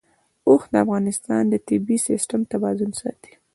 [0.47, 3.31] اوښ د افغانستان د طبعي سیسټم توازن ساتي.